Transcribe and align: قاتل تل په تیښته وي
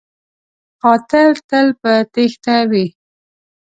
قاتل 0.81 1.29
تل 1.49 1.67
په 1.81 1.91
تیښته 2.13 2.57
وي 2.69 2.85